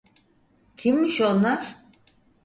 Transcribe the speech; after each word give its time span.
Kimmiş 0.77 1.21
onlar? 1.21 1.75